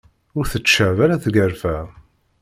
Ur 0.37 0.45
tettcab 0.47 0.97
ara 1.05 1.21
tgerfa. 1.23 1.77